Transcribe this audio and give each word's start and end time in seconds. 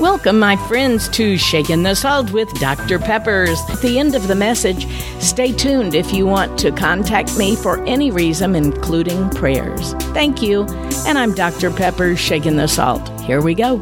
Welcome, 0.00 0.38
my 0.38 0.54
friends, 0.68 1.08
to 1.08 1.36
Shaking 1.36 1.82
the 1.82 1.96
Salt 1.96 2.30
with 2.30 2.48
Dr. 2.60 3.00
Peppers. 3.00 3.58
At 3.68 3.80
the 3.80 3.98
end 3.98 4.14
of 4.14 4.28
the 4.28 4.36
message, 4.36 4.86
stay 5.20 5.50
tuned 5.50 5.92
if 5.92 6.12
you 6.12 6.24
want 6.24 6.56
to 6.60 6.70
contact 6.70 7.36
me 7.36 7.56
for 7.56 7.84
any 7.84 8.12
reason, 8.12 8.54
including 8.54 9.28
prayers. 9.30 9.94
Thank 10.14 10.40
you. 10.40 10.66
And 11.04 11.18
I'm 11.18 11.34
Dr. 11.34 11.72
Peppers, 11.72 12.20
Shaking 12.20 12.54
the 12.54 12.68
Salt. 12.68 13.08
Here 13.22 13.42
we 13.42 13.54
go. 13.54 13.78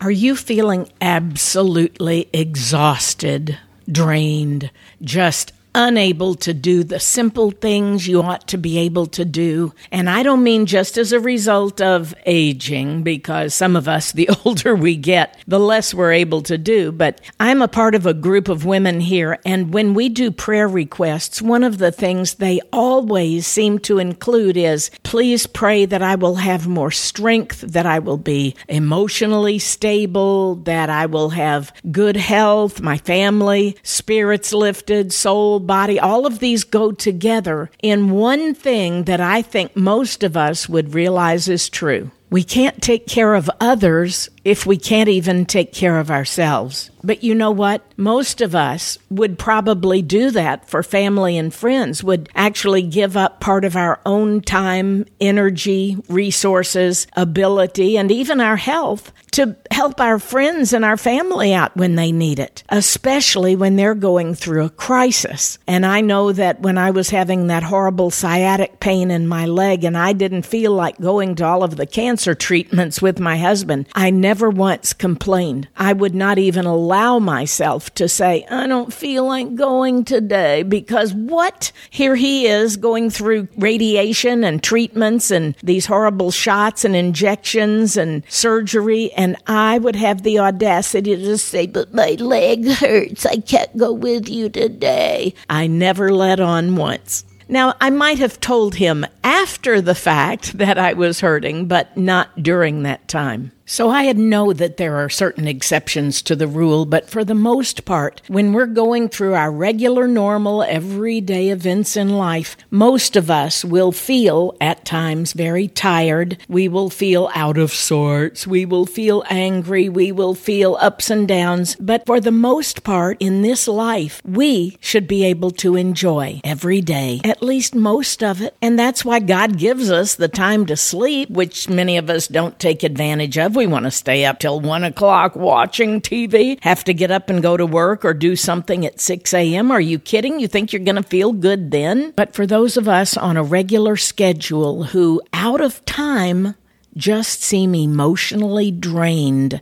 Are 0.00 0.10
you 0.10 0.34
feeling 0.34 0.90
absolutely 1.00 2.28
exhausted, 2.32 3.58
drained, 3.88 4.72
just 5.00 5.52
unable 5.74 6.34
to 6.34 6.54
do 6.54 6.84
the 6.84 7.00
simple 7.00 7.50
things 7.50 8.06
you 8.06 8.22
ought 8.22 8.48
to 8.48 8.58
be 8.58 8.78
able 8.78 9.06
to 9.06 9.24
do. 9.24 9.72
And 9.90 10.08
I 10.08 10.22
don't 10.22 10.42
mean 10.42 10.66
just 10.66 10.98
as 10.98 11.12
a 11.12 11.20
result 11.20 11.80
of 11.80 12.14
aging, 12.26 13.02
because 13.02 13.54
some 13.54 13.76
of 13.76 13.88
us, 13.88 14.12
the 14.12 14.28
older 14.44 14.74
we 14.74 14.96
get, 14.96 15.38
the 15.46 15.60
less 15.60 15.94
we're 15.94 16.12
able 16.12 16.42
to 16.42 16.58
do. 16.58 16.92
But 16.92 17.20
I'm 17.40 17.62
a 17.62 17.68
part 17.68 17.94
of 17.94 18.06
a 18.06 18.14
group 18.14 18.48
of 18.48 18.64
women 18.64 19.00
here, 19.00 19.38
and 19.44 19.72
when 19.72 19.94
we 19.94 20.08
do 20.08 20.30
prayer 20.30 20.68
requests, 20.68 21.40
one 21.40 21.64
of 21.64 21.78
the 21.78 21.92
things 21.92 22.34
they 22.34 22.60
always 22.72 23.46
seem 23.46 23.78
to 23.80 23.98
include 23.98 24.56
is 24.56 24.90
please 25.02 25.46
pray 25.46 25.84
that 25.86 26.02
I 26.02 26.16
will 26.16 26.36
have 26.36 26.66
more 26.66 26.90
strength, 26.90 27.60
that 27.60 27.86
I 27.86 27.98
will 27.98 28.18
be 28.18 28.54
emotionally 28.68 29.58
stable, 29.58 30.56
that 30.56 30.90
I 30.90 31.06
will 31.06 31.30
have 31.30 31.72
good 31.90 32.16
health, 32.16 32.80
my 32.80 32.98
family, 32.98 33.76
spirits 33.82 34.52
lifted, 34.52 35.12
soul 35.12 35.60
body, 35.62 35.98
all 35.98 36.26
of 36.26 36.38
these 36.38 36.64
go 36.64 36.92
together 36.92 37.70
in 37.82 38.10
one 38.10 38.54
thing 38.54 39.04
that 39.04 39.20
I 39.20 39.42
think 39.42 39.74
most 39.74 40.22
of 40.22 40.36
us 40.36 40.68
would 40.68 40.94
realize 40.94 41.48
is 41.48 41.68
true. 41.68 42.10
We 42.30 42.44
can't 42.44 42.80
take 42.82 43.06
care 43.06 43.34
of 43.34 43.50
others 43.60 44.28
if 44.44 44.64
we 44.64 44.78
can't 44.78 45.08
even 45.08 45.44
take 45.44 45.72
care 45.72 45.98
of 45.98 46.10
ourselves. 46.10 46.90
But 47.04 47.24
you 47.24 47.34
know 47.34 47.50
what? 47.50 47.82
Most 47.96 48.40
of 48.40 48.54
us 48.54 48.98
would 49.10 49.38
probably 49.38 50.02
do 50.02 50.30
that 50.30 50.68
for 50.68 50.82
family 50.82 51.36
and 51.36 51.52
friends, 51.52 52.02
would 52.02 52.28
actually 52.34 52.82
give 52.82 53.16
up 53.16 53.40
part 53.40 53.64
of 53.64 53.76
our 53.76 54.00
own 54.06 54.40
time, 54.40 55.06
energy, 55.20 55.96
resources, 56.08 57.06
ability, 57.14 57.96
and 57.96 58.10
even 58.10 58.40
our 58.40 58.56
health 58.56 59.12
to 59.32 59.56
help 59.70 60.00
our 60.00 60.18
friends 60.18 60.72
and 60.72 60.84
our 60.84 60.96
family 60.96 61.54
out 61.54 61.74
when 61.76 61.94
they 61.94 62.12
need 62.12 62.38
it, 62.38 62.62
especially 62.68 63.56
when 63.56 63.76
they're 63.76 63.94
going 63.94 64.34
through 64.34 64.64
a 64.64 64.70
crisis. 64.70 65.58
And 65.66 65.86
I 65.86 66.02
know 66.02 66.32
that 66.32 66.60
when 66.60 66.76
I 66.76 66.90
was 66.90 67.08
having 67.08 67.46
that 67.46 67.62
horrible 67.62 68.10
sciatic 68.10 68.78
pain 68.78 69.10
in 69.10 69.26
my 69.26 69.46
leg 69.46 69.84
and 69.84 69.96
I 69.96 70.12
didn't 70.12 70.42
feel 70.42 70.72
like 70.72 71.00
going 71.00 71.34
to 71.36 71.46
all 71.46 71.64
of 71.64 71.76
the 71.76 71.86
cancer 71.86 72.34
treatments 72.34 73.00
with 73.00 73.18
my 73.18 73.38
husband, 73.38 73.88
I 73.94 74.10
never 74.10 74.50
once 74.50 74.92
complained. 74.92 75.68
I 75.76 75.94
would 75.94 76.14
not 76.14 76.38
even 76.38 76.66
allow 76.66 76.91
myself 76.92 77.92
to 77.94 78.08
say, 78.08 78.46
I 78.50 78.66
don't 78.66 78.92
feel 78.92 79.26
like 79.26 79.54
going 79.54 80.04
today 80.04 80.62
because 80.62 81.14
what? 81.14 81.72
Here 81.90 82.14
he 82.14 82.46
is 82.46 82.76
going 82.76 83.10
through 83.10 83.48
radiation 83.56 84.44
and 84.44 84.62
treatments 84.62 85.30
and 85.30 85.54
these 85.62 85.86
horrible 85.86 86.30
shots 86.30 86.84
and 86.84 86.94
injections 86.94 87.96
and 87.96 88.22
surgery 88.28 89.12
and 89.12 89.36
I 89.46 89.78
would 89.78 89.96
have 89.96 90.22
the 90.22 90.38
audacity 90.38 91.16
to 91.16 91.38
say, 91.38 91.66
But 91.66 91.94
my 91.94 92.16
leg 92.18 92.66
hurts. 92.66 93.26
I 93.26 93.36
can't 93.36 93.76
go 93.76 93.92
with 93.92 94.28
you 94.28 94.48
today. 94.48 95.34
I 95.48 95.66
never 95.66 96.12
let 96.12 96.40
on 96.40 96.76
once. 96.76 97.24
Now, 97.48 97.74
I 97.80 97.90
might 97.90 98.18
have 98.18 98.40
told 98.40 98.76
him 98.76 99.04
after 99.22 99.80
the 99.80 99.94
fact 99.94 100.56
that 100.56 100.78
I 100.78 100.94
was 100.94 101.20
hurting, 101.20 101.66
but 101.66 101.96
not 101.96 102.42
during 102.42 102.84
that 102.84 103.08
time. 103.08 103.52
So 103.64 103.90
I 103.90 104.12
know 104.12 104.52
that 104.52 104.76
there 104.76 104.96
are 104.96 105.08
certain 105.08 105.46
exceptions 105.46 106.20
to 106.22 106.36
the 106.36 106.48
rule, 106.48 106.84
but 106.84 107.08
for 107.08 107.24
the 107.24 107.34
most 107.34 107.84
part, 107.84 108.20
when 108.28 108.52
we're 108.52 108.66
going 108.66 109.08
through 109.08 109.34
our 109.34 109.52
regular, 109.52 110.08
normal, 110.08 110.62
everyday 110.62 111.50
events 111.50 111.96
in 111.96 112.08
life, 112.10 112.56
most 112.70 113.16
of 113.16 113.30
us 113.30 113.64
will 113.64 113.92
feel 113.92 114.56
at 114.60 114.84
times 114.84 115.32
very 115.32 115.68
tired. 115.68 116.38
We 116.48 116.68
will 116.68 116.90
feel 116.90 117.30
out 117.34 117.56
of 117.56 117.72
sorts. 117.72 118.46
We 118.46 118.66
will 118.66 118.86
feel 118.86 119.24
angry. 119.30 119.88
We 119.88 120.10
will 120.12 120.34
feel 120.34 120.76
ups 120.80 121.08
and 121.08 121.28
downs. 121.28 121.76
But 121.76 122.04
for 122.04 122.20
the 122.20 122.32
most 122.32 122.82
part 122.82 123.16
in 123.20 123.42
this 123.42 123.68
life, 123.68 124.20
we 124.24 124.76
should 124.80 125.06
be 125.06 125.24
able 125.24 125.52
to 125.52 125.76
enjoy 125.76 126.40
every 126.42 126.80
day, 126.80 127.20
at 127.24 127.42
least 127.42 127.74
most 127.74 128.22
of 128.22 128.42
it. 128.42 128.56
And 128.60 128.78
that's 128.78 129.04
why 129.04 129.20
God 129.20 129.56
gives 129.56 129.90
us 129.90 130.16
the 130.16 130.28
time 130.28 130.66
to 130.66 130.76
sleep, 130.76 131.30
which 131.30 131.68
many 131.68 131.96
of 131.96 132.10
us 132.10 132.26
don't 132.26 132.58
take 132.58 132.82
advantage 132.82 133.38
of. 133.38 133.51
We 133.54 133.66
want 133.66 133.84
to 133.84 133.90
stay 133.90 134.24
up 134.24 134.38
till 134.38 134.60
one 134.60 134.82
o'clock 134.82 135.36
watching 135.36 136.00
TV, 136.00 136.58
have 136.62 136.84
to 136.84 136.94
get 136.94 137.10
up 137.10 137.28
and 137.28 137.42
go 137.42 137.58
to 137.58 137.66
work 137.66 138.02
or 138.02 138.14
do 138.14 138.34
something 138.34 138.86
at 138.86 138.98
6 138.98 139.34
a.m. 139.34 139.70
Are 139.70 139.80
you 139.80 139.98
kidding? 139.98 140.40
You 140.40 140.48
think 140.48 140.72
you're 140.72 140.80
going 140.80 140.96
to 140.96 141.02
feel 141.02 141.32
good 141.32 141.70
then? 141.70 142.12
But 142.16 142.34
for 142.34 142.46
those 142.46 142.78
of 142.78 142.88
us 142.88 143.14
on 143.14 143.36
a 143.36 143.42
regular 143.42 143.96
schedule 143.96 144.84
who, 144.84 145.20
out 145.34 145.60
of 145.60 145.84
time, 145.84 146.54
just 146.96 147.42
seem 147.42 147.74
emotionally 147.74 148.70
drained, 148.70 149.60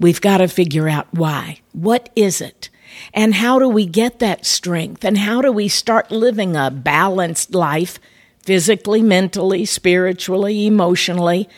we've 0.00 0.20
got 0.20 0.38
to 0.38 0.48
figure 0.48 0.88
out 0.88 1.06
why. 1.12 1.60
What 1.72 2.10
is 2.16 2.40
it? 2.40 2.70
And 3.14 3.34
how 3.34 3.60
do 3.60 3.68
we 3.68 3.86
get 3.86 4.18
that 4.18 4.44
strength? 4.44 5.04
And 5.04 5.18
how 5.18 5.40
do 5.42 5.52
we 5.52 5.68
start 5.68 6.10
living 6.10 6.56
a 6.56 6.72
balanced 6.72 7.54
life 7.54 8.00
physically, 8.40 9.00
mentally, 9.00 9.64
spiritually, 9.64 10.66
emotionally? 10.66 11.48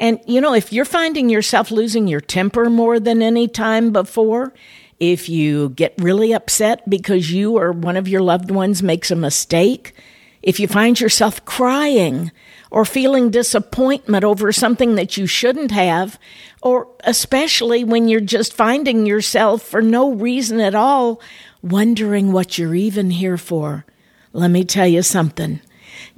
And, 0.00 0.20
you 0.26 0.40
know, 0.40 0.54
if 0.54 0.72
you're 0.72 0.84
finding 0.84 1.28
yourself 1.28 1.70
losing 1.70 2.06
your 2.06 2.20
temper 2.20 2.70
more 2.70 3.00
than 3.00 3.20
any 3.20 3.48
time 3.48 3.92
before, 3.92 4.54
if 5.00 5.28
you 5.28 5.70
get 5.70 5.94
really 5.98 6.32
upset 6.32 6.88
because 6.88 7.32
you 7.32 7.56
or 7.58 7.72
one 7.72 7.96
of 7.96 8.08
your 8.08 8.22
loved 8.22 8.50
ones 8.50 8.82
makes 8.82 9.10
a 9.10 9.16
mistake, 9.16 9.94
if 10.42 10.60
you 10.60 10.68
find 10.68 11.00
yourself 11.00 11.44
crying 11.44 12.30
or 12.70 12.84
feeling 12.84 13.30
disappointment 13.30 14.24
over 14.24 14.52
something 14.52 14.94
that 14.94 15.16
you 15.16 15.26
shouldn't 15.26 15.70
have, 15.70 16.18
or 16.62 16.88
especially 17.04 17.82
when 17.82 18.08
you're 18.08 18.20
just 18.20 18.52
finding 18.52 19.06
yourself 19.06 19.62
for 19.62 19.82
no 19.82 20.12
reason 20.12 20.60
at 20.60 20.74
all 20.74 21.20
wondering 21.62 22.32
what 22.32 22.58
you're 22.58 22.74
even 22.74 23.10
here 23.10 23.38
for, 23.38 23.84
let 24.32 24.48
me 24.48 24.64
tell 24.64 24.86
you 24.86 25.02
something. 25.02 25.60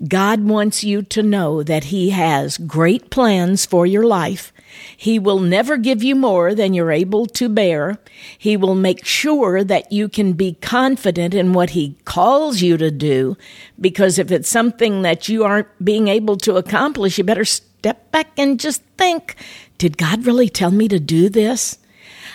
God 0.06 0.44
wants 0.44 0.84
you 0.84 1.02
to 1.02 1.22
know 1.22 1.62
that 1.62 1.84
He 1.84 2.10
has 2.10 2.58
great 2.58 3.10
plans 3.10 3.66
for 3.66 3.86
your 3.86 4.04
life. 4.04 4.52
He 4.96 5.18
will 5.18 5.41
never 5.41 5.76
give 5.76 6.02
you 6.02 6.14
more 6.14 6.54
than 6.54 6.74
you're 6.74 6.92
able 6.92 7.26
to 7.26 7.48
bear. 7.48 7.98
He 8.38 8.56
will 8.56 8.74
make 8.74 9.04
sure 9.04 9.64
that 9.64 9.91
you 9.91 10.08
can 10.08 10.34
be 10.34 10.54
confident 10.54 11.34
in 11.34 11.52
what 11.52 11.70
He 11.70 11.96
calls 12.04 12.62
you 12.62 12.76
to 12.76 12.91
do, 12.91 13.36
because 13.80 14.18
if 14.18 14.30
it's 14.30 14.48
something 14.48 15.02
that 15.02 15.28
you 15.28 15.44
aren't 15.44 15.84
being 15.84 16.08
able 16.08 16.36
to 16.38 16.56
accomplish, 16.56 17.18
you 17.18 17.24
better 17.24 17.44
step 17.44 18.10
back 18.12 18.28
and 18.38 18.60
just 18.60 18.82
think, 18.97 19.34
did 19.78 19.98
God 19.98 20.26
really 20.26 20.48
tell 20.48 20.70
me 20.70 20.86
to 20.88 21.00
do 21.00 21.28
this? 21.28 21.78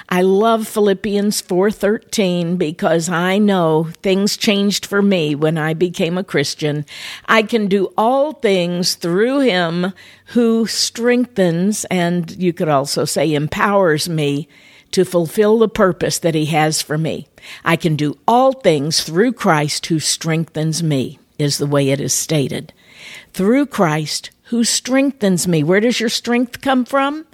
I 0.10 0.22
love 0.22 0.68
Philippians 0.68 1.42
4:13 1.42 2.58
because 2.58 3.10
I 3.10 3.38
know 3.38 3.90
things 4.02 4.38
changed 4.38 4.86
for 4.86 5.02
me 5.02 5.36
when 5.36 5.58
I 5.58 5.74
became 5.74 6.18
a 6.18 6.24
Christian. 6.24 6.86
I 7.26 7.44
can 7.44 7.68
do 7.68 7.92
all 7.98 8.34
things 8.34 8.96
through 8.96 9.42
him 9.42 9.94
who 10.28 10.68
strengthens 10.68 11.86
and 11.86 12.32
you 12.32 12.54
could 12.54 12.70
also 12.70 13.06
say 13.06 13.34
empowers 13.34 14.08
me 14.10 14.48
to 14.92 15.04
fulfill 15.04 15.60
the 15.60 15.68
purpose 15.68 16.20
that 16.20 16.36
he 16.36 16.46
has 16.46 16.82
for 16.82 16.98
me. 16.98 17.28
I 17.64 17.76
can 17.76 17.96
do 17.96 18.18
all 18.28 18.54
things 18.54 19.04
through 19.04 19.34
Christ 19.34 19.88
who 19.88 20.00
strengthens 20.00 20.82
me 20.82 21.20
is 21.38 21.58
the 21.58 21.68
way 21.68 21.90
it 21.90 22.00
is 22.00 22.14
stated. 22.14 22.72
Through 23.34 23.66
Christ 23.68 24.32
who 24.46 24.64
strengthens 24.64 25.48
me. 25.48 25.64
Where 25.64 25.80
does 25.80 26.00
your 26.00 26.10
strength 26.10 26.62
come 26.62 26.86
from? 26.86 27.26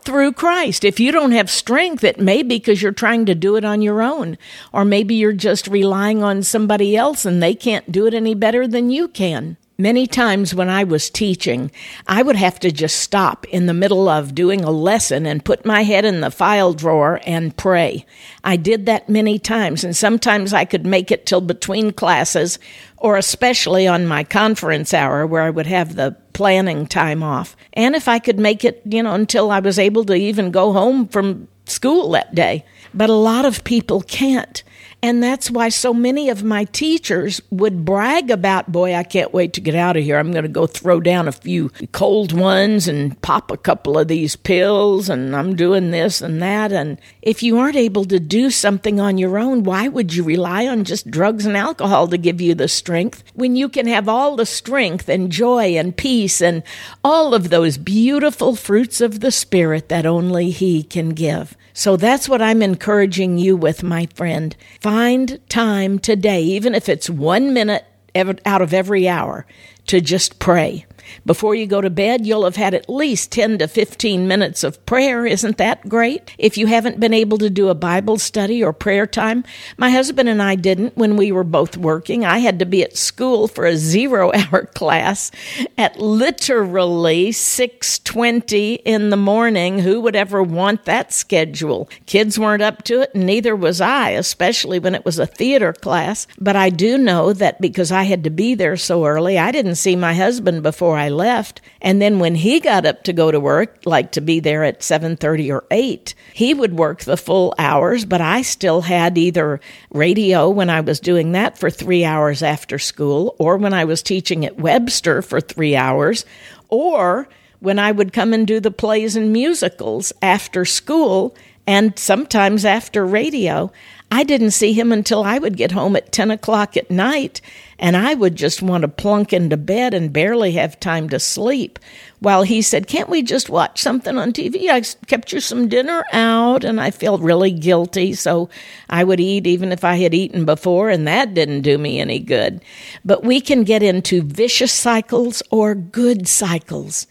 Through 0.00 0.32
Christ. 0.32 0.84
If 0.84 1.00
you 1.00 1.12
don't 1.12 1.32
have 1.32 1.50
strength, 1.50 2.04
it 2.04 2.20
may 2.20 2.42
be 2.42 2.58
because 2.58 2.82
you're 2.82 2.92
trying 2.92 3.26
to 3.26 3.34
do 3.34 3.56
it 3.56 3.64
on 3.64 3.82
your 3.82 4.02
own, 4.02 4.38
or 4.72 4.84
maybe 4.84 5.14
you're 5.14 5.32
just 5.32 5.66
relying 5.68 6.22
on 6.22 6.42
somebody 6.42 6.96
else 6.96 7.24
and 7.24 7.42
they 7.42 7.54
can't 7.54 7.90
do 7.90 8.06
it 8.06 8.14
any 8.14 8.34
better 8.34 8.66
than 8.66 8.90
you 8.90 9.08
can. 9.08 9.56
Many 9.78 10.06
times 10.06 10.54
when 10.54 10.68
I 10.68 10.84
was 10.84 11.08
teaching, 11.08 11.70
I 12.06 12.22
would 12.22 12.36
have 12.36 12.60
to 12.60 12.70
just 12.70 13.00
stop 13.00 13.46
in 13.46 13.66
the 13.66 13.74
middle 13.74 14.06
of 14.08 14.34
doing 14.34 14.62
a 14.62 14.70
lesson 14.70 15.24
and 15.24 15.44
put 15.44 15.64
my 15.64 15.82
head 15.82 16.04
in 16.04 16.20
the 16.20 16.30
file 16.30 16.74
drawer 16.74 17.20
and 17.26 17.56
pray. 17.56 18.04
I 18.44 18.56
did 18.56 18.84
that 18.86 19.08
many 19.08 19.38
times, 19.38 19.82
and 19.82 19.96
sometimes 19.96 20.52
I 20.52 20.66
could 20.66 20.84
make 20.84 21.10
it 21.10 21.24
till 21.24 21.40
between 21.40 21.92
classes, 21.92 22.58
or 22.98 23.16
especially 23.16 23.86
on 23.86 24.06
my 24.06 24.24
conference 24.24 24.92
hour 24.92 25.26
where 25.26 25.42
I 25.42 25.50
would 25.50 25.66
have 25.66 25.96
the 25.96 26.16
planning 26.34 26.86
time 26.86 27.22
off. 27.22 27.56
And 27.72 27.94
if 27.94 28.08
I 28.08 28.18
could 28.18 28.38
make 28.38 28.64
it, 28.64 28.82
you 28.84 29.02
know, 29.02 29.14
until 29.14 29.50
I 29.50 29.60
was 29.60 29.78
able 29.78 30.04
to 30.04 30.14
even 30.14 30.50
go 30.50 30.72
home 30.72 31.08
from 31.08 31.48
school 31.64 32.10
that 32.10 32.34
day. 32.34 32.64
But 32.92 33.10
a 33.10 33.14
lot 33.14 33.46
of 33.46 33.64
people 33.64 34.02
can't. 34.02 34.62
And 35.04 35.20
that's 35.20 35.50
why 35.50 35.68
so 35.68 35.92
many 35.92 36.28
of 36.28 36.44
my 36.44 36.62
teachers 36.66 37.42
would 37.50 37.84
brag 37.84 38.30
about, 38.30 38.70
boy, 38.70 38.94
I 38.94 39.02
can't 39.02 39.34
wait 39.34 39.52
to 39.54 39.60
get 39.60 39.74
out 39.74 39.96
of 39.96 40.04
here. 40.04 40.16
I'm 40.16 40.30
going 40.30 40.44
to 40.44 40.48
go 40.48 40.68
throw 40.68 41.00
down 41.00 41.26
a 41.26 41.32
few 41.32 41.70
cold 41.90 42.32
ones 42.32 42.86
and 42.86 43.20
pop 43.20 43.50
a 43.50 43.56
couple 43.56 43.98
of 43.98 44.06
these 44.06 44.36
pills, 44.36 45.08
and 45.08 45.34
I'm 45.34 45.56
doing 45.56 45.90
this 45.90 46.22
and 46.22 46.40
that. 46.40 46.70
And 46.70 47.00
if 47.20 47.42
you 47.42 47.58
aren't 47.58 47.74
able 47.74 48.04
to 48.04 48.20
do 48.20 48.52
something 48.52 49.00
on 49.00 49.18
your 49.18 49.38
own, 49.38 49.64
why 49.64 49.88
would 49.88 50.14
you 50.14 50.22
rely 50.22 50.68
on 50.68 50.84
just 50.84 51.10
drugs 51.10 51.46
and 51.46 51.56
alcohol 51.56 52.06
to 52.06 52.16
give 52.16 52.40
you 52.40 52.54
the 52.54 52.68
strength 52.68 53.24
when 53.34 53.56
you 53.56 53.68
can 53.68 53.88
have 53.88 54.08
all 54.08 54.36
the 54.36 54.46
strength 54.46 55.08
and 55.08 55.32
joy 55.32 55.76
and 55.76 55.96
peace 55.96 56.40
and 56.40 56.62
all 57.02 57.34
of 57.34 57.50
those 57.50 57.76
beautiful 57.76 58.54
fruits 58.54 59.00
of 59.00 59.18
the 59.18 59.32
Spirit 59.32 59.88
that 59.88 60.06
only 60.06 60.50
He 60.50 60.84
can 60.84 61.08
give? 61.08 61.56
So 61.74 61.96
that's 61.96 62.28
what 62.28 62.42
I'm 62.42 62.62
encouraging 62.62 63.38
you 63.38 63.56
with, 63.56 63.82
my 63.82 64.06
friend. 64.14 64.54
Find 64.80 65.40
time 65.48 65.98
today, 65.98 66.42
even 66.42 66.74
if 66.74 66.88
it's 66.88 67.08
one 67.08 67.52
minute 67.52 67.84
out 68.14 68.60
of 68.60 68.74
every 68.74 69.08
hour, 69.08 69.46
to 69.86 70.00
just 70.00 70.38
pray. 70.38 70.86
Before 71.24 71.54
you 71.54 71.66
go 71.66 71.80
to 71.80 71.90
bed, 71.90 72.26
you'll 72.26 72.44
have 72.44 72.56
had 72.56 72.74
at 72.74 72.88
least 72.88 73.32
10 73.32 73.58
to 73.58 73.68
15 73.68 74.26
minutes 74.26 74.64
of 74.64 74.84
prayer. 74.86 75.26
Isn't 75.26 75.58
that 75.58 75.88
great? 75.88 76.34
If 76.38 76.56
you 76.56 76.66
haven't 76.66 77.00
been 77.00 77.14
able 77.14 77.38
to 77.38 77.50
do 77.50 77.68
a 77.68 77.74
Bible 77.74 78.18
study 78.18 78.62
or 78.62 78.72
prayer 78.72 79.06
time, 79.06 79.44
my 79.76 79.90
husband 79.90 80.28
and 80.28 80.42
I 80.42 80.54
didn't 80.54 80.96
when 80.96 81.16
we 81.16 81.32
were 81.32 81.44
both 81.44 81.76
working. 81.76 82.24
I 82.24 82.38
had 82.38 82.58
to 82.58 82.66
be 82.66 82.82
at 82.82 82.96
school 82.96 83.48
for 83.48 83.66
a 83.66 83.76
zero 83.76 84.32
hour 84.34 84.66
class 84.66 85.30
at 85.78 85.98
literally 85.98 87.30
6:20 87.30 88.82
in 88.84 89.10
the 89.10 89.16
morning. 89.16 89.80
Who 89.80 90.00
would 90.00 90.16
ever 90.16 90.42
want 90.42 90.84
that 90.84 91.12
schedule? 91.12 91.88
Kids 92.06 92.38
weren't 92.38 92.62
up 92.62 92.82
to 92.84 93.02
it, 93.02 93.12
and 93.14 93.26
neither 93.26 93.54
was 93.54 93.80
I, 93.80 94.10
especially 94.10 94.78
when 94.78 94.94
it 94.94 95.04
was 95.04 95.18
a 95.18 95.26
theater 95.26 95.72
class. 95.72 96.26
But 96.38 96.56
I 96.56 96.70
do 96.70 96.98
know 96.98 97.32
that 97.32 97.60
because 97.60 97.92
I 97.92 98.04
had 98.04 98.24
to 98.24 98.30
be 98.30 98.54
there 98.54 98.76
so 98.76 99.04
early, 99.04 99.38
I 99.38 99.52
didn't 99.52 99.71
see 99.74 99.96
my 99.96 100.14
husband 100.14 100.62
before 100.62 100.96
I 100.96 101.08
left. 101.08 101.60
And 101.80 102.00
then 102.00 102.18
when 102.18 102.34
he 102.34 102.60
got 102.60 102.86
up 102.86 103.02
to 103.04 103.12
go 103.12 103.30
to 103.30 103.40
work, 103.40 103.78
like 103.84 104.12
to 104.12 104.20
be 104.20 104.40
there 104.40 104.64
at 104.64 104.80
7:30 104.80 105.50
or 105.50 105.64
8, 105.70 106.14
he 106.34 106.54
would 106.54 106.78
work 106.78 107.02
the 107.02 107.16
full 107.16 107.54
hours, 107.58 108.04
but 108.04 108.20
I 108.20 108.42
still 108.42 108.82
had 108.82 109.18
either 109.18 109.60
radio 109.90 110.48
when 110.48 110.70
I 110.70 110.80
was 110.80 111.00
doing 111.00 111.32
that 111.32 111.58
for 111.58 111.70
3 111.70 112.04
hours 112.04 112.42
after 112.42 112.78
school 112.78 113.34
or 113.38 113.56
when 113.56 113.74
I 113.74 113.84
was 113.84 114.02
teaching 114.02 114.44
at 114.44 114.58
Webster 114.58 115.22
for 115.22 115.40
3 115.40 115.76
hours 115.76 116.24
or 116.68 117.28
when 117.60 117.78
I 117.78 117.92
would 117.92 118.12
come 118.12 118.32
and 118.32 118.46
do 118.46 118.58
the 118.58 118.70
plays 118.70 119.14
and 119.14 119.32
musicals 119.32 120.12
after 120.20 120.64
school 120.64 121.36
and 121.66 121.96
sometimes 121.96 122.64
after 122.64 123.06
radio. 123.06 123.70
I 124.14 124.24
didn't 124.24 124.50
see 124.50 124.74
him 124.74 124.92
until 124.92 125.24
I 125.24 125.38
would 125.38 125.56
get 125.56 125.72
home 125.72 125.96
at 125.96 126.12
10 126.12 126.30
o'clock 126.30 126.76
at 126.76 126.90
night, 126.90 127.40
and 127.78 127.96
I 127.96 128.12
would 128.12 128.36
just 128.36 128.60
want 128.60 128.82
to 128.82 128.88
plunk 128.88 129.32
into 129.32 129.56
bed 129.56 129.94
and 129.94 130.12
barely 130.12 130.52
have 130.52 130.78
time 130.78 131.08
to 131.08 131.18
sleep. 131.18 131.78
While 132.20 132.42
he 132.42 132.60
said, 132.60 132.88
Can't 132.88 133.08
we 133.08 133.22
just 133.22 133.48
watch 133.48 133.80
something 133.80 134.18
on 134.18 134.34
TV? 134.34 134.68
I 134.68 134.82
kept 135.06 135.32
you 135.32 135.40
some 135.40 135.66
dinner 135.66 136.04
out, 136.12 136.62
and 136.62 136.78
I 136.78 136.90
felt 136.90 137.22
really 137.22 137.52
guilty, 137.52 138.12
so 138.12 138.50
I 138.90 139.02
would 139.02 139.18
eat 139.18 139.46
even 139.46 139.72
if 139.72 139.82
I 139.82 139.94
had 139.94 140.12
eaten 140.12 140.44
before, 140.44 140.90
and 140.90 141.08
that 141.08 141.32
didn't 141.32 141.62
do 141.62 141.78
me 141.78 141.98
any 141.98 142.18
good. 142.18 142.62
But 143.06 143.24
we 143.24 143.40
can 143.40 143.64
get 143.64 143.82
into 143.82 144.22
vicious 144.22 144.74
cycles 144.74 145.42
or 145.50 145.74
good 145.74 146.28
cycles. 146.28 147.06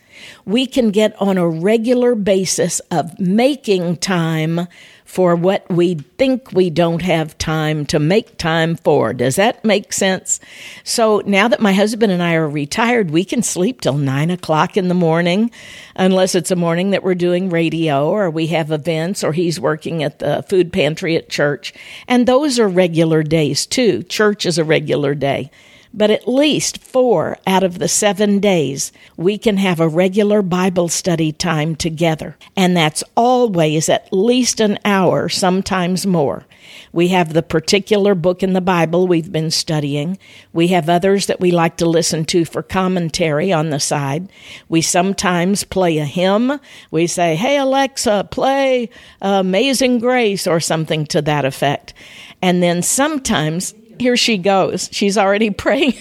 We 0.46 0.68
can 0.68 0.92
get 0.92 1.20
on 1.20 1.40
a 1.40 1.50
regular 1.50 2.14
basis 2.14 2.80
of 2.92 3.20
making 3.20 3.98
time 3.98 4.68
for 5.12 5.36
what 5.36 5.70
we 5.70 5.96
think 6.18 6.54
we 6.54 6.70
don't 6.70 7.02
have 7.02 7.38
time 7.38 7.86
to 7.86 8.00
make 8.00 8.38
time 8.38 8.78
for. 8.78 9.12
Does 9.14 9.36
that 9.36 9.66
make 9.66 9.92
sense? 9.92 10.40
So 10.86 11.22
now 11.26 11.50
that 11.50 11.60
my 11.60 11.74
husband 11.74 12.14
and 12.14 12.24
I 12.24 12.36
are 12.36 12.48
retired, 12.48 13.12
we 13.12 13.26
can 13.26 13.44
sleep 13.44 13.82
till 13.82 13.98
nine 13.98 14.32
o'clock 14.32 14.78
in 14.78 14.88
the 14.88 14.94
morning, 14.94 15.52
unless 15.98 16.34
it's 16.34 16.50
a 16.50 16.56
morning 16.56 16.92
that 16.92 17.04
we're 17.04 17.16
doing 17.16 17.50
radio 17.50 18.08
or 18.08 18.30
we 18.30 18.48
have 18.48 18.72
events 18.72 19.22
or 19.22 19.34
he's 19.34 19.60
working 19.60 20.02
at 20.02 20.20
the 20.20 20.46
food 20.48 20.72
pantry 20.72 21.18
at 21.18 21.28
church. 21.28 21.74
And 22.08 22.26
those 22.26 22.58
are 22.58 22.70
regular 22.70 23.22
days 23.22 23.66
too. 23.66 24.04
Church 24.04 24.46
is 24.46 24.58
a 24.58 24.64
regular 24.64 25.14
day 25.14 25.52
but 25.94 26.10
at 26.12 26.28
least 26.28 26.82
four 26.82 27.38
out 27.46 27.64
of 27.64 27.80
the 27.80 27.88
seven 27.88 28.40
days 28.40 28.92
we 29.18 29.38
can 29.38 29.58
have 29.58 29.80
a 29.80 29.88
regular 29.88 30.42
Bible 30.42 30.90
study 30.90 31.32
time 31.32 31.76
together. 31.76 32.38
And 32.56 32.76
that's 32.76 33.04
always 33.16 33.90
at 33.90 34.12
least 34.12 34.60
an 34.60 34.80
hour, 34.86 35.30
sometimes 35.30 36.06
more. 36.06 36.46
We 36.94 37.10
have 37.10 37.34
the 37.34 37.44
particular 37.44 38.16
book 38.16 38.44
in 38.44 38.54
the 38.54 38.62
Bible 38.62 39.08
we've 39.08 39.32
been 39.32 39.52
studying. 39.52 40.18
We 40.54 40.70
have 40.70 40.90
others 40.90 41.28
that 41.28 41.40
we 41.40 41.52
like 41.52 41.78
to 41.78 41.86
listen 41.86 42.26
to 42.26 42.46
for 42.46 42.62
commentary 42.64 43.52
on 43.52 43.70
the 43.70 43.80
side. 43.80 44.32
We 44.70 44.82
sometimes 44.82 45.64
play 45.64 45.98
a 45.98 46.06
hymn. 46.06 46.60
We 46.90 47.08
say, 47.08 47.36
Hey, 47.36 47.58
Alexa, 47.58 48.30
play 48.32 48.90
Amazing 49.22 50.00
Grace 50.00 50.48
or 50.48 50.60
something 50.60 51.06
to 51.08 51.22
that 51.24 51.46
effect. 51.46 51.94
And 52.42 52.62
then 52.62 52.82
sometimes 52.82 53.74
here 54.02 54.18
she 54.18 54.38
goes. 54.38 54.90
She's 54.92 55.18
already 55.18 55.50
praying. 55.52 55.94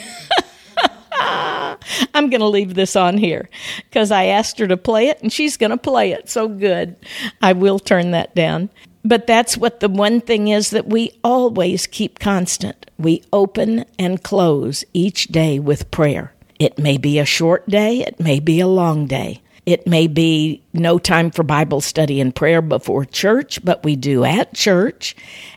I'm 2.14 2.30
going 2.30 2.40
to 2.40 2.46
leave 2.46 2.74
this 2.74 2.96
on 2.96 3.18
here 3.18 3.48
because 3.88 4.10
I 4.10 4.26
asked 4.26 4.58
her 4.58 4.66
to 4.66 4.76
play 4.76 5.08
it 5.08 5.22
and 5.22 5.32
she's 5.32 5.56
going 5.56 5.70
to 5.70 5.76
play 5.76 6.12
it. 6.12 6.28
So 6.28 6.48
good. 6.48 6.96
I 7.40 7.52
will 7.52 7.78
turn 7.78 8.10
that 8.12 8.34
down. 8.34 8.70
But 9.04 9.26
that's 9.26 9.56
what 9.56 9.80
the 9.80 9.88
one 9.88 10.20
thing 10.20 10.48
is 10.48 10.70
that 10.70 10.86
we 10.86 11.12
always 11.24 11.86
keep 11.86 12.18
constant. 12.18 12.90
We 12.98 13.22
open 13.32 13.84
and 13.98 14.22
close 14.22 14.84
each 14.92 15.28
day 15.28 15.58
with 15.58 15.90
prayer. 15.90 16.34
It 16.58 16.78
may 16.78 16.98
be 16.98 17.18
a 17.18 17.24
short 17.24 17.66
day, 17.68 18.00
it 18.00 18.20
may 18.20 18.40
be 18.40 18.60
a 18.60 18.66
long 18.66 19.06
day. 19.06 19.40
It 19.70 19.86
may 19.86 20.08
be 20.08 20.62
no 20.72 20.98
time 20.98 21.30
for 21.30 21.42
Bible 21.44 21.80
study 21.80 22.20
and 22.20 22.34
prayer 22.34 22.60
before 22.60 23.04
church, 23.04 23.64
but 23.64 23.84
we 23.84 23.94
do 23.94 24.24
at 24.24 24.52
church. 24.52 25.14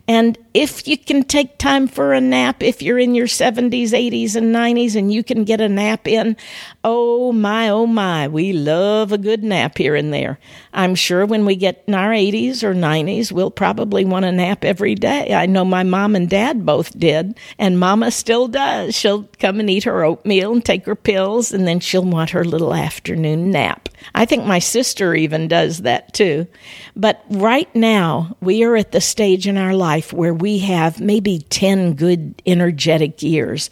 And 0.07 0.37
if 0.53 0.87
you 0.87 0.97
can 0.97 1.23
take 1.23 1.57
time 1.57 1.87
for 1.87 2.13
a 2.13 2.19
nap, 2.19 2.61
if 2.61 2.81
you're 2.81 2.99
in 2.99 3.15
your 3.15 3.27
70s, 3.27 3.89
80s, 3.89 4.35
and 4.35 4.53
90s 4.53 4.95
and 4.95 5.13
you 5.13 5.23
can 5.23 5.45
get 5.45 5.61
a 5.61 5.69
nap 5.69 6.07
in, 6.07 6.35
oh 6.83 7.31
my, 7.31 7.69
oh 7.69 7.87
my, 7.87 8.27
we 8.27 8.53
love 8.53 9.11
a 9.11 9.17
good 9.17 9.43
nap 9.43 9.77
here 9.77 9.95
and 9.95 10.13
there. 10.13 10.39
I'm 10.73 10.93
sure 10.93 11.25
when 11.25 11.45
we 11.45 11.55
get 11.55 11.83
in 11.87 11.95
our 11.95 12.09
80s 12.09 12.63
or 12.63 12.73
90s, 12.73 13.31
we'll 13.31 13.49
probably 13.49 14.03
want 14.03 14.25
a 14.25 14.31
nap 14.31 14.65
every 14.65 14.93
day. 14.95 15.33
I 15.33 15.45
know 15.45 15.63
my 15.63 15.83
mom 15.83 16.15
and 16.15 16.29
dad 16.29 16.65
both 16.65 16.97
did, 16.99 17.37
and 17.57 17.79
mama 17.79 18.11
still 18.11 18.47
does. 18.47 18.95
She'll 18.95 19.23
come 19.39 19.59
and 19.59 19.69
eat 19.69 19.85
her 19.85 20.03
oatmeal 20.03 20.51
and 20.51 20.65
take 20.65 20.85
her 20.85 20.95
pills, 20.95 21.53
and 21.53 21.65
then 21.65 21.79
she'll 21.79 22.03
want 22.03 22.31
her 22.31 22.43
little 22.43 22.73
afternoon 22.73 23.51
nap. 23.51 23.89
I 24.13 24.25
think 24.25 24.45
my 24.45 24.59
sister 24.59 25.15
even 25.15 25.47
does 25.47 25.79
that 25.79 26.13
too. 26.13 26.47
But 26.95 27.23
right 27.29 27.73
now, 27.75 28.35
we 28.41 28.63
are 28.63 28.75
at 28.75 28.91
the 28.91 29.01
stage 29.01 29.47
in 29.47 29.57
our 29.57 29.73
life 29.73 30.11
where 30.11 30.33
we 30.33 30.59
have 30.59 30.99
maybe 30.99 31.39
10 31.49 31.93
good, 31.93 32.41
energetic 32.45 33.23
years. 33.23 33.69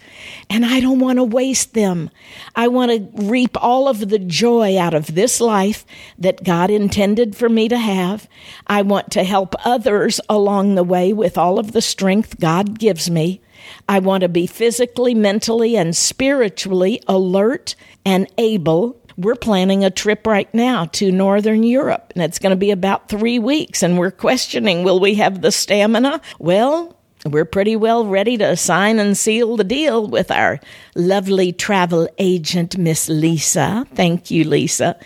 And 0.48 0.64
I 0.64 0.80
don't 0.80 1.00
want 1.00 1.18
to 1.18 1.24
waste 1.24 1.74
them. 1.74 2.10
I 2.56 2.68
want 2.68 2.90
to 2.90 3.24
reap 3.24 3.62
all 3.62 3.88
of 3.88 4.08
the 4.08 4.18
joy 4.18 4.78
out 4.78 4.94
of 4.94 5.14
this 5.14 5.40
life 5.40 5.84
that 6.18 6.44
God 6.44 6.70
intended 6.70 7.36
for 7.36 7.48
me 7.48 7.68
to 7.68 7.78
have. 7.78 8.28
I 8.66 8.82
want 8.82 9.10
to 9.12 9.24
help 9.24 9.54
others 9.64 10.20
along 10.28 10.74
the 10.74 10.84
way 10.84 11.12
with 11.12 11.36
all 11.36 11.58
of 11.58 11.72
the 11.72 11.82
strength 11.82 12.40
God 12.40 12.78
gives 12.78 13.10
me. 13.10 13.41
I 13.88 13.98
want 13.98 14.22
to 14.22 14.28
be 14.28 14.46
physically, 14.46 15.14
mentally, 15.14 15.76
and 15.76 15.96
spiritually 15.96 17.02
alert 17.06 17.74
and 18.04 18.26
able 18.38 18.98
we're 19.16 19.34
planning 19.34 19.84
a 19.84 19.90
trip 19.90 20.26
right 20.26 20.52
now 20.54 20.86
to 20.86 21.12
Northern 21.12 21.62
Europe, 21.62 22.12
and 22.14 22.24
it's 22.24 22.38
going 22.38 22.50
to 22.50 22.56
be 22.56 22.70
about 22.70 23.08
three 23.08 23.38
weeks. 23.38 23.82
And 23.82 23.98
we're 23.98 24.10
questioning 24.10 24.84
will 24.84 25.00
we 25.00 25.14
have 25.16 25.42
the 25.42 25.52
stamina? 25.52 26.20
Well, 26.38 26.96
we're 27.24 27.44
pretty 27.44 27.76
well 27.76 28.04
ready 28.04 28.36
to 28.38 28.56
sign 28.56 28.98
and 28.98 29.16
seal 29.16 29.56
the 29.56 29.64
deal 29.64 30.08
with 30.08 30.30
our 30.30 30.58
lovely 30.96 31.52
travel 31.52 32.08
agent, 32.18 32.76
Miss 32.76 33.08
Lisa. 33.08 33.86
Thank 33.94 34.30
you, 34.30 34.42
Lisa. 34.44 34.98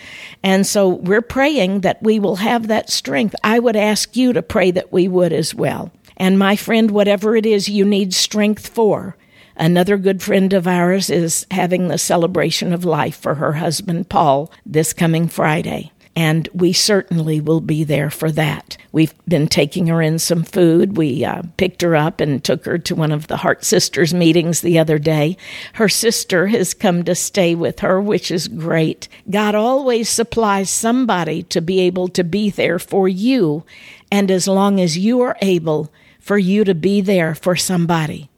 And 0.43 0.67
so 0.67 0.89
we're 0.89 1.21
praying 1.21 1.83
that 1.83 2.03
we 2.03 2.19
will 2.19 2.37
have 2.37 2.69
that 2.69 2.89
strength. 2.89 3.35
I 3.45 3.59
would 3.59 3.77
ask 3.77 4.17
you 4.17 4.33
to 4.33 4.43
pray 4.43 4.71
that 4.71 4.93
we 4.93 5.09
would 5.09 5.33
as 5.33 5.55
well. 5.55 5.93
And 6.17 6.39
my 6.39 6.57
friend, 6.57 6.91
whatever 6.91 7.37
it 7.37 7.47
is 7.47 7.69
you 7.69 7.85
need 7.85 8.15
strength 8.15 8.69
for, 8.69 9.17
Another 9.57 9.97
good 9.97 10.23
friend 10.23 10.53
of 10.53 10.67
ours 10.67 11.09
is 11.09 11.47
having 11.51 11.89
the 11.89 11.97
celebration 11.97 12.75
of 12.75 12.85
life 12.85 13.17
for 13.17 13.37
her 13.37 13.55
husband, 13.55 14.09
Paul, 14.09 14.53
this 14.67 14.93
coming 14.93 15.29
Friday. 15.29 15.93
And 16.15 16.49
we 16.55 16.73
certainly 16.73 17.41
will 17.41 17.61
be 17.61 17.85
there 17.85 18.09
for 18.09 18.31
that. 18.33 18.79
We've 18.91 19.15
been 19.29 19.49
taking 19.49 19.87
her 19.89 20.01
in 20.01 20.19
some 20.19 20.45
food. 20.45 20.97
We 20.97 21.25
uh, 21.25 21.43
picked 21.59 21.83
her 21.83 21.95
up 21.95 22.21
and 22.21 22.43
took 22.43 22.65
her 22.65 22.79
to 22.79 22.95
one 22.95 23.13
of 23.13 23.27
the 23.27 23.37
Heart 23.37 23.65
Sisters 23.65 24.15
meetings 24.15 24.63
the 24.63 24.79
other 24.79 24.99
day. 24.99 25.37
Her 25.75 25.91
sister 25.91 26.47
has 26.47 26.73
come 26.73 27.05
to 27.05 27.15
stay 27.15 27.55
with 27.55 27.81
her, 27.81 28.01
which 28.01 28.31
is 28.31 28.49
great. 28.49 29.09
God 29.29 29.55
always 29.55 30.09
supplies 30.09 30.71
somebody 30.71 31.43
to 31.45 31.61
be 31.61 31.81
able 31.81 32.09
to 32.09 32.25
be 32.25 32.49
there 32.49 32.79
for 32.79 33.09
you. 33.09 33.65
And 34.11 34.31
as 34.31 34.49
long 34.49 34.81
as 34.81 34.97
you 34.97 35.21
are 35.21 35.37
able, 35.43 35.93
for 36.26 36.37
you 36.37 36.64
to 36.64 36.75
be 36.75 37.00
there 37.00 37.37
for 37.37 37.54
somebody. 37.54 38.28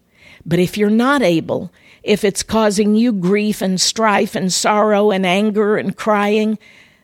But 0.45 0.59
if 0.59 0.77
you're 0.77 0.91
not 0.91 1.23
able, 1.23 1.73
if 2.03 2.23
it's 2.23 2.43
causing 2.43 2.95
you 2.95 3.15
grief 3.15 3.63
and 3.63 3.81
strife 3.81 4.35
and 4.35 4.53
sorrow 4.53 5.11
and 5.11 5.25
anger 5.25 5.79
and 5.79 5.97
crying, 5.97 6.59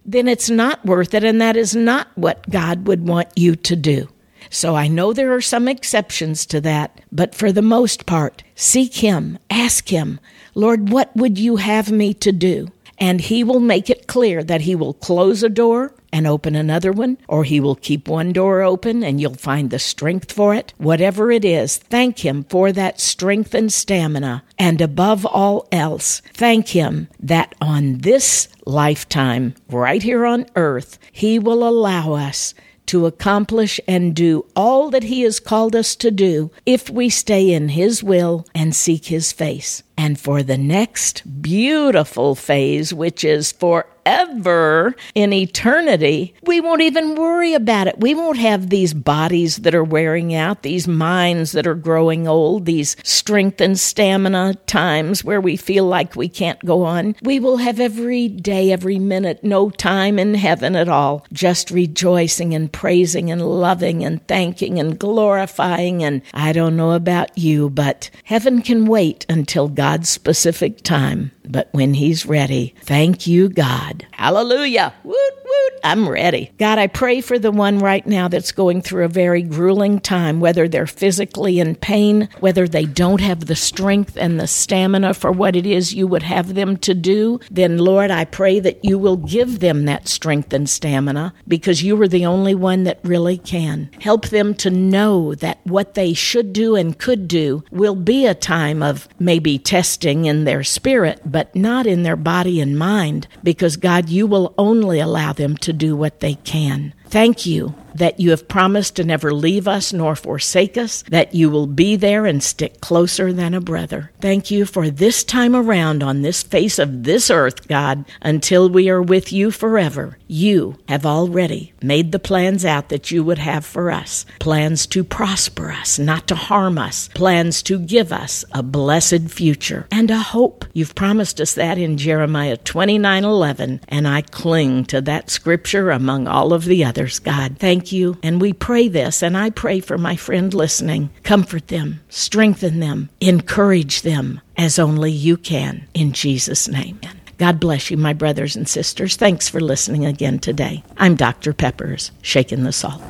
then 0.04 0.28
it's 0.28 0.50
not 0.50 0.84
worth 0.84 1.14
it, 1.14 1.24
and 1.24 1.40
that 1.40 1.56
is 1.56 1.74
not 1.74 2.08
what 2.16 2.50
God 2.50 2.86
would 2.86 3.08
want 3.08 3.28
you 3.34 3.56
to 3.56 3.74
do. 3.74 4.10
So 4.50 4.76
I 4.76 4.86
know 4.88 5.14
there 5.14 5.32
are 5.32 5.40
some 5.40 5.68
exceptions 5.68 6.44
to 6.46 6.60
that, 6.60 7.00
but 7.10 7.34
for 7.34 7.50
the 7.50 7.62
most 7.62 8.04
part, 8.04 8.44
seek 8.54 8.96
Him, 8.96 9.38
ask 9.48 9.88
Him, 9.88 10.20
Lord, 10.54 10.90
what 10.90 11.16
would 11.16 11.38
you 11.38 11.56
have 11.56 11.90
me 11.90 12.12
to 12.12 12.30
do? 12.30 12.68
And 12.98 13.22
He 13.22 13.42
will 13.42 13.58
make 13.58 13.88
it 13.88 14.06
clear 14.06 14.44
that 14.44 14.60
He 14.60 14.74
will 14.74 14.92
close 14.92 15.42
a 15.42 15.48
door 15.48 15.94
and 16.14 16.28
open 16.28 16.54
another 16.54 16.92
one, 16.92 17.18
or 17.26 17.42
He 17.42 17.58
will 17.58 17.74
keep 17.74 18.06
one 18.06 18.32
door 18.32 18.62
open 18.62 19.02
and 19.02 19.20
you'll 19.20 19.34
find 19.34 19.70
the 19.70 19.80
strength 19.80 20.30
for 20.30 20.54
it. 20.54 20.72
Whatever 20.78 21.32
it 21.32 21.44
is, 21.44 21.76
thank 21.76 22.24
Him 22.24 22.44
for 22.44 22.70
that 22.70 23.00
strength 23.00 23.52
and 23.52 23.72
stamina. 23.72 24.44
And 24.56 24.80
above 24.80 25.26
all 25.26 25.66
else, 25.72 26.22
thank 26.32 26.68
Him 26.68 27.08
that 27.18 27.56
on 27.60 27.98
this 27.98 28.46
lifetime, 28.64 29.56
right 29.68 30.02
here 30.02 30.24
on 30.24 30.46
earth, 30.54 31.00
He 31.10 31.40
will 31.40 31.66
allow 31.66 32.12
us 32.12 32.54
to 32.86 33.06
accomplish 33.06 33.80
and 33.88 34.14
do 34.14 34.46
all 34.54 34.90
that 34.90 35.04
He 35.04 35.22
has 35.22 35.40
called 35.40 35.74
us 35.74 35.96
to 35.96 36.12
do 36.12 36.52
if 36.64 36.88
we 36.88 37.08
stay 37.08 37.52
in 37.52 37.70
His 37.70 38.04
will 38.04 38.46
and 38.54 38.72
seek 38.74 39.06
His 39.06 39.32
face. 39.32 39.82
And 39.96 40.18
for 40.18 40.42
the 40.42 40.58
next 40.58 41.22
beautiful 41.42 42.34
phase, 42.34 42.92
which 42.92 43.24
is 43.24 43.52
forever 43.52 44.94
in 45.14 45.32
eternity, 45.32 46.34
we 46.42 46.60
won't 46.60 46.82
even 46.82 47.14
worry 47.14 47.54
about 47.54 47.86
it. 47.86 47.98
We 48.00 48.14
won't 48.14 48.38
have 48.38 48.68
these 48.68 48.92
bodies 48.92 49.58
that 49.58 49.74
are 49.74 49.84
wearing 49.84 50.34
out, 50.34 50.62
these 50.62 50.88
minds 50.88 51.52
that 51.52 51.66
are 51.66 51.74
growing 51.74 52.26
old, 52.26 52.66
these 52.66 52.96
strength 53.02 53.60
and 53.60 53.78
stamina 53.78 54.54
times 54.66 55.24
where 55.24 55.40
we 55.40 55.56
feel 55.56 55.86
like 55.86 56.16
we 56.16 56.28
can't 56.28 56.62
go 56.64 56.82
on. 56.82 57.14
We 57.22 57.38
will 57.40 57.58
have 57.58 57.80
every 57.80 58.28
day, 58.28 58.72
every 58.72 58.98
minute, 58.98 59.44
no 59.44 59.70
time 59.70 60.18
in 60.18 60.34
heaven 60.34 60.74
at 60.76 60.88
all, 60.88 61.24
just 61.32 61.70
rejoicing 61.70 62.54
and 62.54 62.70
praising 62.72 63.30
and 63.30 63.40
loving 63.40 64.04
and 64.04 64.26
thanking 64.26 64.78
and 64.78 64.98
glorifying. 64.98 66.02
And 66.02 66.22
I 66.34 66.52
don't 66.52 66.76
know 66.76 66.92
about 66.92 67.38
you, 67.38 67.70
but 67.70 68.10
heaven 68.24 68.60
can 68.60 68.86
wait 68.86 69.24
until 69.28 69.68
God's 69.84 70.08
specific 70.08 70.82
time. 70.82 71.32
But 71.46 71.68
when 71.72 71.92
He's 71.92 72.24
ready, 72.24 72.74
thank 72.80 73.26
you, 73.26 73.50
God. 73.50 74.06
Hallelujah. 74.12 74.94
Woot, 75.04 75.34
woot. 75.54 75.80
I'm 75.84 76.08
ready. 76.08 76.50
God, 76.58 76.78
I 76.78 76.86
pray 76.86 77.20
for 77.20 77.38
the 77.38 77.50
one 77.50 77.78
right 77.78 78.06
now 78.06 78.28
that's 78.28 78.52
going 78.52 78.80
through 78.80 79.04
a 79.04 79.08
very 79.08 79.42
grueling 79.42 80.00
time, 80.00 80.40
whether 80.40 80.66
they're 80.66 80.86
physically 80.86 81.58
in 81.60 81.74
pain, 81.74 82.28
whether 82.40 82.66
they 82.66 82.86
don't 82.86 83.20
have 83.20 83.46
the 83.46 83.56
strength 83.56 84.16
and 84.16 84.40
the 84.40 84.46
stamina 84.46 85.14
for 85.14 85.30
what 85.30 85.56
it 85.56 85.66
is 85.66 85.94
you 85.94 86.06
would 86.06 86.22
have 86.22 86.54
them 86.54 86.76
to 86.78 86.94
do. 86.94 87.38
Then, 87.50 87.78
Lord, 87.78 88.10
I 88.10 88.24
pray 88.24 88.60
that 88.60 88.84
you 88.84 88.98
will 88.98 89.18
give 89.18 89.60
them 89.60 89.84
that 89.84 90.08
strength 90.08 90.52
and 90.52 90.68
stamina 90.68 91.34
because 91.46 91.82
you 91.82 92.00
are 92.00 92.08
the 92.08 92.26
only 92.26 92.54
one 92.54 92.84
that 92.84 93.00
really 93.04 93.36
can. 93.36 93.90
Help 94.00 94.28
them 94.28 94.54
to 94.54 94.70
know 94.70 95.34
that 95.34 95.60
what 95.64 95.94
they 95.94 96.14
should 96.14 96.52
do 96.52 96.76
and 96.76 96.98
could 96.98 97.28
do 97.28 97.62
will 97.70 97.94
be 97.94 98.26
a 98.26 98.34
time 98.34 98.82
of 98.82 99.08
maybe 99.18 99.58
testing 99.58 100.24
in 100.24 100.44
their 100.44 100.64
spirit 100.64 101.20
but 101.24 101.54
not 101.54 101.86
in 101.86 102.02
their 102.02 102.16
body 102.16 102.60
and 102.60 102.78
mind, 102.78 103.28
because 103.42 103.76
God, 103.76 104.08
you 104.08 104.26
will 104.26 104.54
only 104.56 105.00
allow 105.00 105.32
them 105.44 105.56
to 105.58 105.72
do 105.72 105.94
what 105.94 106.20
they 106.20 106.34
can. 106.36 106.94
Thank 107.06 107.44
you 107.44 107.74
that 107.94 108.20
you 108.20 108.30
have 108.30 108.48
promised 108.48 108.96
to 108.96 109.04
never 109.04 109.32
leave 109.32 109.68
us 109.68 109.92
nor 109.92 110.16
forsake 110.16 110.76
us, 110.76 111.02
that 111.08 111.34
you 111.34 111.50
will 111.50 111.66
be 111.66 111.96
there 111.96 112.26
and 112.26 112.42
stick 112.42 112.80
closer 112.80 113.32
than 113.32 113.54
a 113.54 113.60
brother. 113.60 114.10
Thank 114.20 114.50
you 114.50 114.66
for 114.66 114.90
this 114.90 115.24
time 115.24 115.54
around 115.54 116.02
on 116.02 116.22
this 116.22 116.42
face 116.42 116.78
of 116.78 117.04
this 117.04 117.30
earth, 117.30 117.68
God, 117.68 118.04
until 118.20 118.68
we 118.68 118.88
are 118.88 119.02
with 119.02 119.32
you 119.32 119.50
forever. 119.50 120.18
You 120.26 120.78
have 120.88 121.06
already 121.06 121.72
made 121.82 122.12
the 122.12 122.18
plans 122.18 122.64
out 122.64 122.88
that 122.88 123.10
you 123.10 123.22
would 123.22 123.38
have 123.38 123.64
for 123.64 123.90
us 123.90 124.26
plans 124.38 124.86
to 124.86 125.04
prosper 125.04 125.70
us, 125.70 125.98
not 125.98 126.26
to 126.28 126.34
harm 126.34 126.78
us, 126.78 127.08
plans 127.08 127.62
to 127.62 127.78
give 127.78 128.12
us 128.12 128.44
a 128.52 128.62
blessed 128.62 129.28
future 129.28 129.86
and 129.90 130.10
a 130.10 130.18
hope. 130.18 130.64
You've 130.72 130.94
promised 130.94 131.40
us 131.40 131.54
that 131.54 131.78
in 131.78 131.96
Jeremiah 131.96 132.56
29 132.56 133.24
11, 133.24 133.80
and 133.88 134.08
I 134.08 134.22
cling 134.22 134.84
to 134.86 135.00
that 135.02 135.30
scripture 135.30 135.90
among 135.90 136.26
all 136.26 136.52
of 136.52 136.64
the 136.64 136.84
others, 136.84 137.18
God. 137.18 137.58
Thank 137.58 137.83
thank 137.84 137.92
you. 137.92 138.16
And 138.22 138.40
we 138.40 138.54
pray 138.54 138.88
this, 138.88 139.22
and 139.22 139.36
I 139.36 139.50
pray 139.50 139.80
for 139.80 139.98
my 139.98 140.16
friend 140.16 140.54
listening. 140.54 141.10
Comfort 141.22 141.68
them, 141.68 142.00
strengthen 142.08 142.80
them, 142.80 143.10
encourage 143.20 144.00
them 144.02 144.40
as 144.56 144.78
only 144.78 145.10
you 145.10 145.36
can. 145.36 145.86
In 145.92 146.12
Jesus' 146.12 146.66
name. 146.66 146.98
God 147.36 147.60
bless 147.60 147.90
you, 147.90 147.98
my 147.98 148.14
brothers 148.14 148.56
and 148.56 148.66
sisters. 148.68 149.16
Thanks 149.16 149.48
for 149.48 149.60
listening 149.60 150.06
again 150.06 150.38
today. 150.38 150.84
I'm 150.96 151.16
Dr. 151.16 151.52
Peppers, 151.52 152.12
shaking 152.22 152.62
the 152.62 152.72
salt. 152.72 153.02